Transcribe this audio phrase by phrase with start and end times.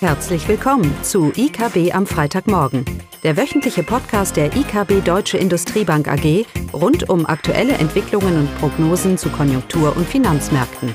[0.00, 2.84] Herzlich willkommen zu IKB am Freitagmorgen,
[3.24, 9.30] der wöchentliche Podcast der IKB Deutsche Industriebank AG rund um aktuelle Entwicklungen und Prognosen zu
[9.30, 10.94] Konjunktur- und Finanzmärkten.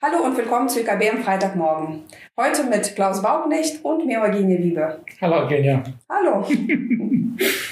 [0.00, 2.04] Hallo und willkommen zu IKB am Freitagmorgen.
[2.36, 5.00] Heute mit Klaus Bauknecht und mir Eugenie Liebe.
[5.20, 5.82] Hallo Eugenia.
[6.08, 6.46] Hallo.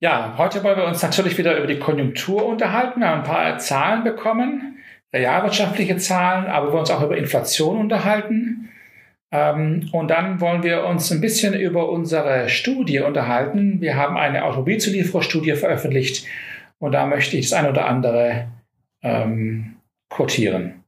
[0.00, 3.00] Ja, heute wollen wir uns natürlich wieder über die Konjunktur unterhalten.
[3.00, 4.78] Wir haben ein paar Zahlen bekommen,
[5.12, 8.70] realwirtschaftliche Zahlen, aber wir wollen uns auch über Inflation unterhalten.
[9.32, 13.80] Ähm, und dann wollen wir uns ein bisschen über unsere Studie unterhalten.
[13.80, 16.26] Wir haben eine Automobilzuliefererstudie veröffentlicht
[16.78, 18.46] und da möchte ich das eine oder andere
[19.02, 19.78] ähm,
[20.10, 20.84] quotieren.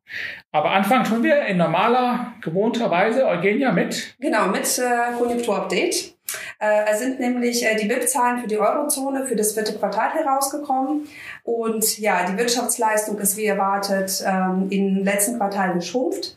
[0.52, 4.14] Aber anfangen tun wir in normaler, gewohnter Weise, Eugenia, mit?
[4.20, 6.14] Genau, mit äh, Konjunkturupdate.
[6.60, 11.08] Äh, sind nämlich äh, die BIP-Zahlen für die Eurozone für das vierte Quartal herausgekommen.
[11.42, 16.36] Und ja, die Wirtschaftsleistung ist wie erwartet ähm, im letzten Quartal geschrumpft.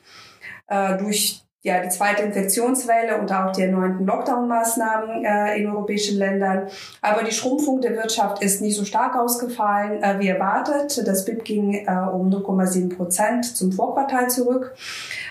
[0.68, 6.68] Äh, durch ja, die zweite Infektionswelle und auch die erneuten Lockdown-Maßnahmen äh, in europäischen Ländern.
[7.02, 11.06] Aber die Schrumpfung der Wirtschaft ist nicht so stark ausgefallen äh, wie erwartet.
[11.06, 14.74] Das BIP ging äh, um 0,7 Prozent zum Vorquartal zurück.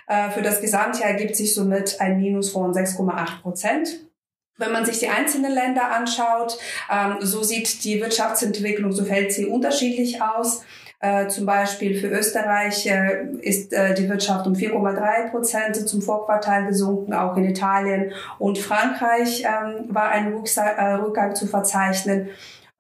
[0.07, 4.12] Äh, für das Gesamtjahr ergibt sich somit ein Minus von 6,8 Prozent.
[4.59, 6.59] Wenn man sich die einzelnen Länder anschaut,
[6.91, 10.63] ähm, so sieht die Wirtschaftsentwicklung, so fällt sie unterschiedlich aus.
[11.03, 16.67] Äh, zum Beispiel für Österreich äh, ist äh, die Wirtschaft um 4,3 Prozent zum Vorquartal
[16.67, 17.13] gesunken.
[17.13, 22.29] Auch in Italien und Frankreich ähm, war ein Rückgang zu verzeichnen.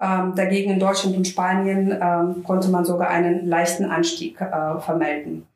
[0.00, 5.48] Ähm, dagegen in Deutschland und Spanien konnte man sogar einen leichten Anstieg vermelden.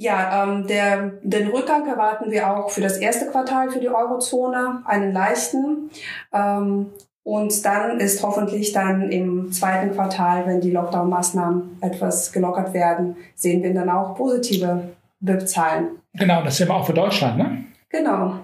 [0.00, 4.80] Ja, ähm, der, den Rückgang erwarten wir auch für das erste Quartal für die Eurozone,
[4.86, 5.90] einen leichten.
[6.32, 6.86] Ähm,
[7.22, 13.62] und dann ist hoffentlich dann im zweiten Quartal, wenn die Lockdown-Maßnahmen etwas gelockert werden, sehen
[13.62, 14.88] wir dann auch positive
[15.20, 15.88] BIP-Zahlen.
[16.14, 17.64] Genau, das sehen wir auch für Deutschland, ne?
[17.90, 18.36] Genau.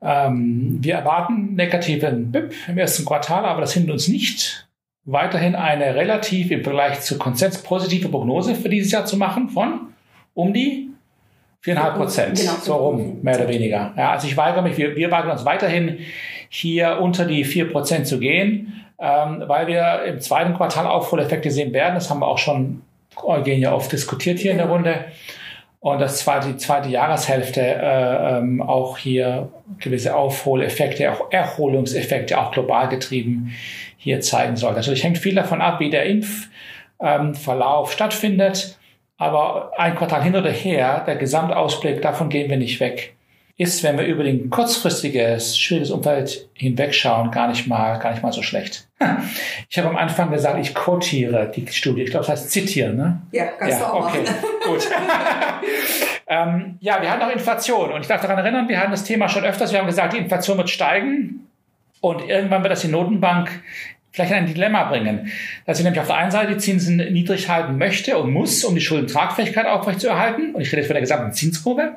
[0.00, 4.68] Ähm, wir erwarten negativen BIP im ersten Quartal, aber das hindert uns nicht,
[5.04, 9.88] weiterhin eine relativ im Vergleich zu Konsens positive Prognose für dieses Jahr zu machen von
[10.34, 10.91] um die
[11.62, 12.52] viereinhalb Prozent, genau.
[12.60, 13.94] so rum, mehr oder weniger.
[13.96, 15.98] Ja, also ich weigere mich, wir, wir weigern uns weiterhin
[16.48, 21.72] hier unter die vier Prozent zu gehen, ähm, weil wir im zweiten Quartal Aufholeffekte sehen
[21.72, 21.94] werden.
[21.94, 22.82] Das haben wir auch schon
[23.22, 25.04] Eugenia oft diskutiert hier in der Runde.
[25.78, 32.52] Und das zweite, die zweite Jahreshälfte äh, ähm, auch hier gewisse Aufholeffekte, auch Erholungseffekte, auch
[32.52, 33.52] global getrieben,
[33.96, 34.74] hier zeigen soll.
[34.74, 38.78] Natürlich hängt viel davon ab, wie der Impfverlauf ähm, stattfindet.
[39.18, 43.14] Aber ein Quartal hin oder her, der Gesamtausblick, davon gehen wir nicht weg
[43.62, 48.32] ist, wenn wir über den kurzfristiges, schwieriges Umfeld hinwegschauen, gar nicht mal, gar nicht mal
[48.32, 48.88] so schlecht.
[49.68, 52.02] Ich habe am Anfang gesagt, ich quotiere die Studie.
[52.02, 53.22] Ich glaube, das heißt zitieren, ne?
[53.32, 54.34] Ja, kannst ja, du auch okay, machen.
[54.66, 54.90] gut.
[56.26, 59.30] ähm, ja, wir hatten auch Inflation und ich darf daran erinnern, wir hatten das Thema
[59.30, 59.72] schon öfters.
[59.72, 61.48] Wir haben gesagt, die Inflation wird steigen
[62.02, 63.62] und irgendwann wird das die Notenbank
[64.12, 65.32] vielleicht in ein Dilemma bringen,
[65.66, 68.74] dass sie nämlich auf der einen Seite die Zinsen niedrig halten möchte und muss, um
[68.74, 70.54] die Schuldentragfähigkeit aufrechtzuerhalten.
[70.54, 71.96] Und ich rede jetzt von der gesamten Zinskurve.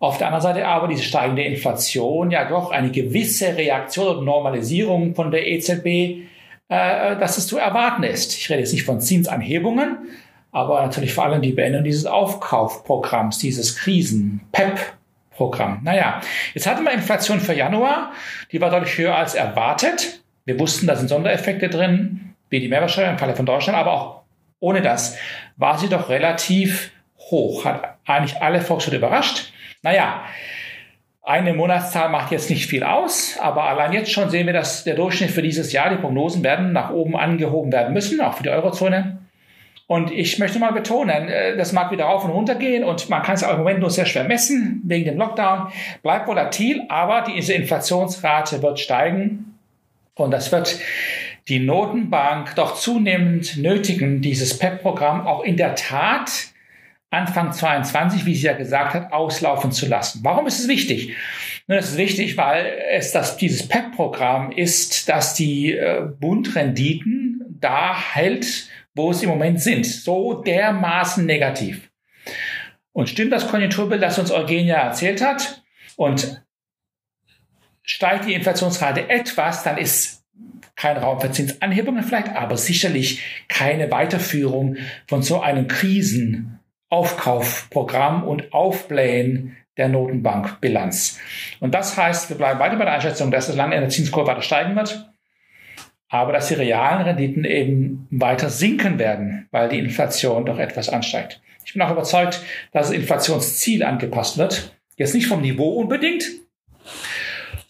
[0.00, 5.14] Auf der anderen Seite aber diese steigende Inflation ja doch eine gewisse Reaktion und Normalisierung
[5.14, 6.20] von der EZB, äh,
[6.68, 8.36] dass es zu erwarten ist.
[8.36, 9.98] Ich rede jetzt nicht von Zinsanhebungen,
[10.52, 15.80] aber natürlich vor allem die Beendigung dieses Aufkaufprogramms, dieses Krisen-PEP-Programm.
[15.84, 16.20] Naja,
[16.54, 18.12] jetzt hatten wir Inflation für Januar,
[18.52, 20.19] die war deutlich höher als erwartet.
[20.50, 24.22] Wir wussten, da sind Sondereffekte drin, wie die Mehrwertsteuer im Falle von Deutschland, aber auch
[24.58, 25.16] ohne das
[25.56, 26.90] war sie doch relativ
[27.30, 29.52] hoch, hat eigentlich alle Volkswirte überrascht.
[29.82, 30.24] Naja,
[31.22, 34.96] eine Monatszahl macht jetzt nicht viel aus, aber allein jetzt schon sehen wir, dass der
[34.96, 38.50] Durchschnitt für dieses Jahr, die Prognosen werden nach oben angehoben werden müssen, auch für die
[38.50, 39.18] Eurozone.
[39.86, 43.22] Und ich möchte mal betonen, äh, das mag wieder rauf und runter gehen und man
[43.22, 45.68] kann es auch im Moment nur sehr schwer messen wegen dem Lockdown.
[46.02, 49.49] Bleibt volatil, aber diese Inflationsrate wird steigen
[50.20, 50.78] und das wird
[51.48, 56.30] die Notenbank doch zunehmend nötigen, dieses PEP-Programm auch in der Tat
[57.12, 60.20] Anfang 22, wie sie ja gesagt hat, auslaufen zu lassen.
[60.22, 61.16] Warum ist es wichtig?
[61.66, 68.68] Es ist wichtig, weil es das, dieses PEP-Programm ist, dass die äh, Bundrenditen da hält,
[68.94, 69.86] wo sie im Moment sind.
[69.86, 71.90] So dermaßen negativ.
[72.92, 75.62] Und stimmt das Konjunkturbild, das uns Eugenia erzählt hat?
[75.96, 76.42] Und
[77.82, 80.24] steigt die Inflationsrate etwas, dann ist
[80.76, 88.52] kein Raum für Zinsanhebungen vielleicht, aber sicherlich keine Weiterführung von so einem Krisen Aufkaufprogramm und
[88.52, 91.18] Aufblähen der Notenbankbilanz.
[91.60, 94.28] Und das heißt, wir bleiben weiter bei der Einschätzung, dass das lange in der Zinskurve
[94.28, 95.10] weiter steigen wird.
[96.10, 101.40] aber dass die realen Renditen eben weiter sinken werden, weil die Inflation doch etwas ansteigt.
[101.64, 102.42] Ich bin auch überzeugt,
[102.72, 104.76] dass das Inflationsziel angepasst wird.
[104.96, 106.24] Jetzt nicht vom Niveau unbedingt,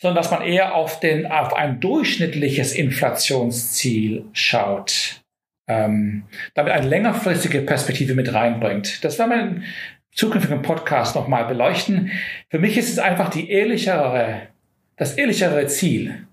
[0.00, 5.20] sondern dass man eher auf, den, auf ein durchschnittliches Inflationsziel schaut,
[5.69, 6.25] ähm,
[6.55, 9.05] damit eine längerfristige Perspektive mit reinbringt.
[9.05, 9.62] Das werden wir im
[10.11, 12.11] zukünftigen Podcast nochmal beleuchten.
[12.49, 14.49] Für mich ist es einfach die ehrlichere,
[14.97, 16.26] das ehrlichere Ziel,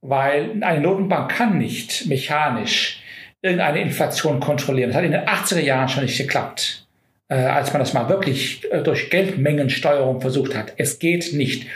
[0.00, 3.02] weil eine Notenbank kann nicht mechanisch
[3.42, 4.88] irgendeine Inflation kontrollieren.
[4.88, 6.85] Das hat in den 80er Jahren schon nicht geklappt,
[7.28, 10.72] äh, als man das mal wirklich äh, durch Geldmengensteuerung versucht hat.
[10.76, 11.66] Es geht nicht.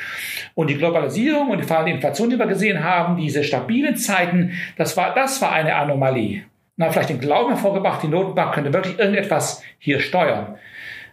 [0.54, 4.96] Und die Globalisierung und die fallende Inflation, die wir gesehen haben, diese stabilen Zeiten, das
[4.96, 6.44] war, das war eine Anomalie.
[6.76, 10.56] Na, vielleicht den Glauben hervorgebracht, die Notenbank könnte wirklich irgendetwas hier steuern.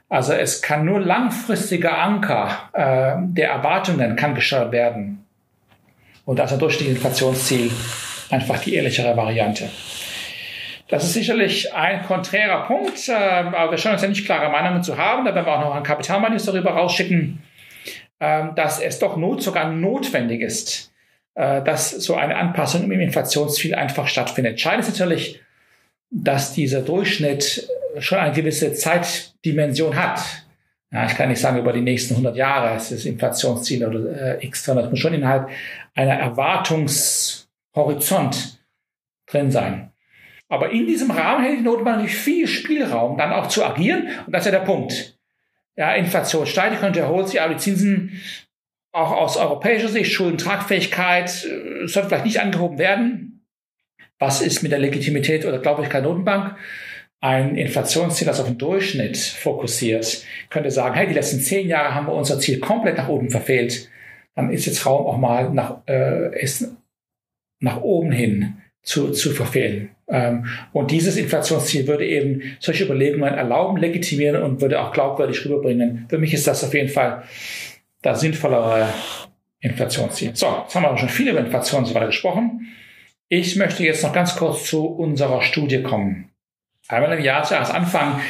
[0.09, 5.25] Also es kann nur langfristiger Anker äh, der Erwartungen kann gesteuert werden.
[6.25, 7.71] Und also durch die Inflationsziel
[8.29, 9.69] einfach die ehrlichere Variante.
[10.89, 14.83] Das ist sicherlich ein konträrer Punkt, äh, aber wir scheinen uns ja nicht klare Meinungen
[14.83, 15.25] zu haben.
[15.25, 17.43] Da werden wir auch noch einen Kapitalmarkt darüber rausschicken,
[18.19, 20.93] äh, dass es doch not, sogar notwendig ist,
[21.35, 24.51] äh, dass so eine Anpassung im Inflationsziel einfach stattfindet.
[24.51, 25.41] Entscheidend ist natürlich,
[26.09, 27.67] dass dieser Durchschnitt
[27.99, 30.21] schon eine gewisse Zeitdimension hat.
[30.91, 34.63] Ja, ich kann nicht sagen über die nächsten 100 Jahre, ist Inflationsziel oder äh, x,
[34.63, 35.49] sondern es muss schon innerhalb
[35.95, 38.61] einer Erwartungshorizont
[39.25, 39.91] drin sein.
[40.49, 44.09] Aber in diesem Rahmen hätte die Notenbank natürlich viel Spielraum, dann auch zu agieren.
[44.25, 45.17] Und das ist ja der Punkt.
[45.75, 48.21] Ja, Inflation steigt, könnte erholt sich, aber die Zinsen
[48.91, 53.45] auch aus europäischer Sicht, Schuldentragfähigkeit, äh, sollte vielleicht nicht angehoben werden.
[54.17, 56.55] Was ist mit der Legitimität oder Glaubwürdigkeit der Notenbank?
[57.19, 62.07] ein Inflationsziel, das auf den Durchschnitt fokussiert, könnte sagen, hey, die letzten zehn Jahre haben
[62.07, 63.89] wir unser Ziel komplett nach oben verfehlt.
[64.35, 66.45] Dann ist jetzt Raum auch mal nach, äh,
[67.59, 69.89] nach oben hin zu, zu verfehlen.
[70.09, 76.05] Ähm, und dieses Inflationsziel würde eben solche Überlegungen erlauben, legitimieren und würde auch glaubwürdig rüberbringen.
[76.09, 77.23] Für mich ist das auf jeden Fall
[78.01, 78.87] das sinnvollere
[79.59, 80.35] Inflationsziel.
[80.35, 82.67] So, jetzt haben wir schon viel über Inflation und so weiter gesprochen.
[83.29, 86.29] Ich möchte jetzt noch ganz kurz zu unserer Studie kommen.
[86.87, 88.21] Einmal im Jahr zu Anfang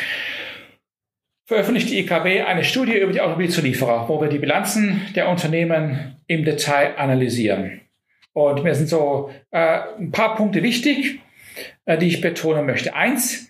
[1.45, 6.43] veröffentlicht die EKB eine Studie über die Automobilzulieferer, wo wir die Bilanzen der Unternehmen im
[6.43, 7.81] Detail analysieren.
[8.33, 11.19] Und mir sind so äh, ein paar Punkte wichtig,
[11.95, 12.93] die ich betonen möchte.
[12.93, 13.49] Eins,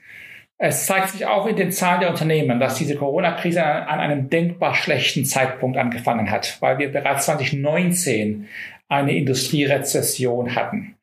[0.60, 4.76] es zeigt sich auch in den Zahlen der Unternehmen, dass diese Corona-Krise an, einem denkbar
[4.76, 8.48] schlechten Zeitpunkt angefangen hat, weil wir bereits 2019
[8.90, 10.96] eine Industrierezession hatten.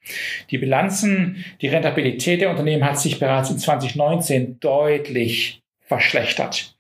[0.51, 6.77] Die Bilanzen, die Rentabilität der Unternehmen hat sich bereits in 2019 deutlich verschlechtert.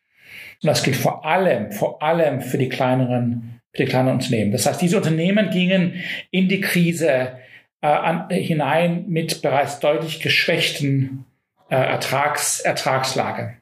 [0.62, 4.50] Und das gilt vor allem, vor allem für die kleineren, für die kleineren Unternehmen.
[4.50, 7.38] Das heißt, diese Unternehmen gingen in die Krise
[7.84, 11.26] äh, an, äh, hinein mit bereits deutlich geschwächten
[11.68, 13.58] äh, Ertrags, Ertragslage.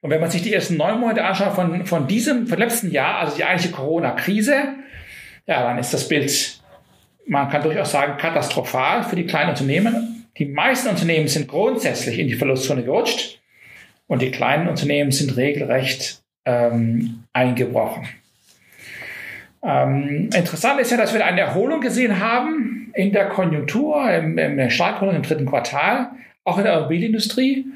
[0.00, 3.18] Und wenn man sich die ersten neun Monate anschaut von, von diesem, von letzten Jahr,
[3.18, 4.76] also die eigentliche Corona-Krise,
[5.46, 6.62] ja, dann ist das Bild,
[7.26, 10.26] man kann durchaus sagen, katastrophal für die kleinen Unternehmen.
[10.38, 13.42] Die meisten Unternehmen sind grundsätzlich in die Verlustzone gerutscht
[14.06, 18.08] und die kleinen Unternehmen sind regelrecht ähm, eingebrochen.
[19.68, 24.70] Ähm, interessant ist ja, dass wir eine Erholung gesehen haben in der Konjunktur, im, im
[24.70, 26.12] Starkerholung im dritten Quartal,
[26.44, 27.66] auch in der Automobilindustrie.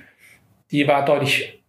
[0.71, 1.61] Die war deutlich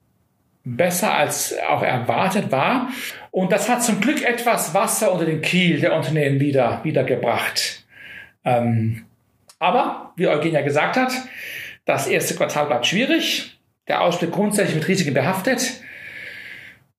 [0.64, 2.88] besser als auch erwartet war.
[3.32, 7.86] Und das hat zum Glück etwas Wasser unter den Kiel der Unternehmen wieder, wieder gebracht.
[8.46, 9.04] Ähm,
[9.60, 11.12] aber, wie Eugenia gesagt hat,
[11.84, 13.60] das erste Quartal bleibt schwierig.
[13.90, 15.83] Der Ausblick grundsätzlich mit Risiken behaftet.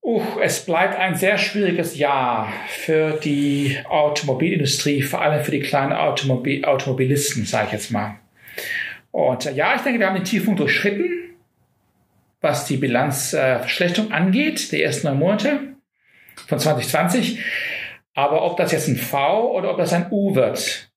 [0.04, 5.94] Uh, es bleibt ein sehr schwieriges Jahr für die Automobilindustrie, vor allem für die kleinen
[5.94, 8.16] Automobil Automobilisten, sage ich jetzt mal.
[9.10, 11.24] Und äh, ja, ich denke, wir haben den Tiefpunkt durchschritten
[12.44, 15.60] was die Bilanzverschlechterung äh, angeht, die ersten neun Monate
[16.46, 17.42] von 2020.
[18.14, 20.92] Aber ob das jetzt ein V oder ob das ein U wird,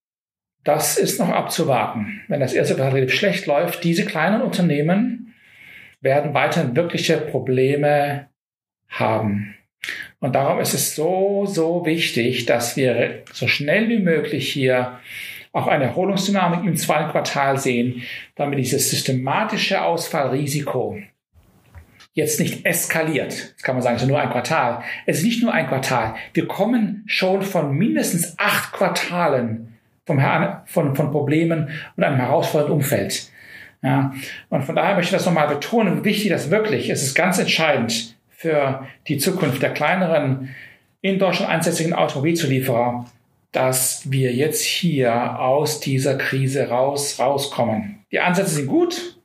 [0.63, 2.21] das ist noch abzuwarten.
[2.27, 5.33] Wenn das erste Quartal schlecht läuft, diese kleinen Unternehmen
[6.01, 8.27] werden weiterhin wirkliche Probleme
[8.89, 9.55] haben.
[10.19, 14.99] Und darum ist es so, so wichtig, dass wir so schnell wie möglich hier
[15.53, 18.03] auch eine Erholungsdynamik im zweiten Quartal sehen,
[18.35, 20.99] damit dieses systematische Ausfallrisiko
[22.13, 23.53] jetzt nicht eskaliert.
[23.53, 24.83] Das kann man sagen, es ist nur ein Quartal.
[25.05, 26.15] Es ist nicht nur ein Quartal.
[26.33, 30.19] Wir kommen schon von mindestens acht Quartalen vom,
[30.65, 33.31] von, von Problemen und einem herausfordernden Umfeld.
[33.83, 34.13] Ja,
[34.49, 37.01] und von daher möchte ich das nochmal betonen, wie wichtig das wirklich ist.
[37.01, 40.55] Es ist ganz entscheidend für die Zukunft der kleineren
[41.01, 43.05] in Deutschland einsätzigen Automobilzulieferer,
[43.51, 48.05] dass wir jetzt hier aus dieser Krise raus, rauskommen.
[48.11, 49.17] Die Ansätze sind gut,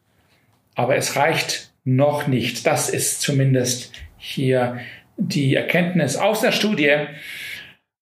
[0.74, 2.66] aber es reicht noch nicht.
[2.66, 4.78] Das ist zumindest hier
[5.18, 6.96] die Erkenntnis aus der Studie.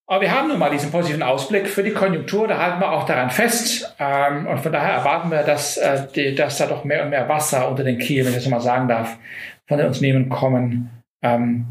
[0.06, 3.04] Aber wir haben nun mal diesen positiven Ausblick für die Konjunktur, da halten wir auch
[3.04, 3.96] daran fest.
[3.98, 7.68] Ähm, und von daher erwarten wir, dass, äh, dass da doch mehr und mehr Wasser
[7.68, 9.18] unter den Kiel, wenn ich das mal sagen darf,
[9.66, 11.66] von den Unternehmen kommen, ähm,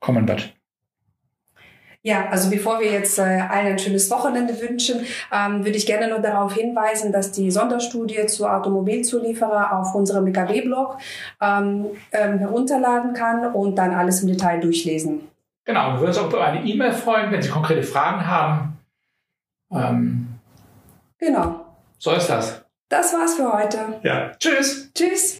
[0.00, 0.54] kommen wird.
[2.02, 6.08] Ja, also bevor wir jetzt äh, allen ein schönes Wochenende wünschen, ähm, würde ich gerne
[6.08, 10.96] nur darauf hinweisen, dass die Sonderstudie zur Automobilzulieferer auf unserem BKW-Blog
[11.42, 15.28] ähm, ähm, herunterladen kann und dann alles im Detail durchlesen.
[15.66, 18.78] Genau, wir würden uns auch über eine E-Mail freuen, wenn Sie konkrete Fragen haben.
[19.70, 20.26] Ähm,
[21.18, 21.66] genau.
[21.98, 22.64] So ist das.
[22.88, 24.00] Das war's für heute.
[24.02, 24.32] Ja.
[24.38, 24.90] Tschüss.
[24.94, 25.39] Tschüss.